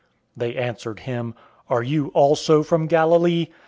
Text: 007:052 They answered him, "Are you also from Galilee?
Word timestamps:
007:052 0.01 0.07
They 0.37 0.55
answered 0.55 0.99
him, 1.01 1.35
"Are 1.69 1.83
you 1.83 2.07
also 2.15 2.63
from 2.63 2.87
Galilee? 2.87 3.49